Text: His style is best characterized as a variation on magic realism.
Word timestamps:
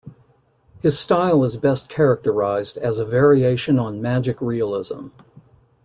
His 0.81 0.97
style 0.97 1.43
is 1.43 1.57
best 1.57 1.87
characterized 1.87 2.75
as 2.75 2.97
a 2.97 3.05
variation 3.05 3.77
on 3.77 4.01
magic 4.01 4.41
realism. 4.41 5.09